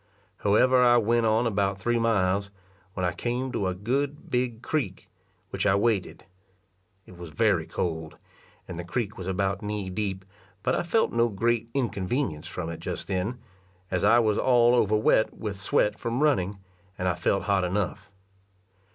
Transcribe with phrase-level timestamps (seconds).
[0.37, 2.49] However I went on about three miles,
[2.95, 5.07] when I came to a good big creek,
[5.51, 6.25] which I waded.
[7.05, 8.17] It was very cold,
[8.67, 10.25] and the creek was about knee deep;
[10.63, 13.37] but I felt no great inconvenience from it just then,
[13.91, 16.57] as I was all over wet with sweat from running,
[16.97, 18.09] and I felt hot enough.